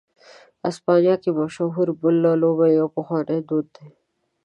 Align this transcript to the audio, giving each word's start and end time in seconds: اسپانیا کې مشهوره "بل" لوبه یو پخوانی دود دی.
اسپانیا 0.69 1.15
کې 1.23 1.29
مشهوره 1.39 1.93
"بل" 2.01 2.15
لوبه 2.41 2.65
یو 2.77 2.87
پخوانی 2.95 3.39
دود 3.47 3.67
دی. 3.75 3.87